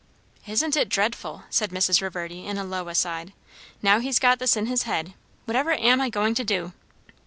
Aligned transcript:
"Isn't 0.47 0.75
it 0.75 0.89
dreadful!" 0.89 1.43
said 1.51 1.69
Mrs. 1.69 2.01
Reverdy 2.01 2.43
in 2.47 2.57
a 2.57 2.63
low 2.63 2.87
aside. 2.87 3.33
"Now 3.83 3.99
he's 3.99 4.17
got 4.17 4.39
this 4.39 4.57
in 4.57 4.65
his 4.65 4.81
head 4.81 5.13
whatever 5.45 5.73
am 5.73 6.01
I 6.01 6.09
going 6.09 6.33
to 6.33 6.43
do? 6.43 6.73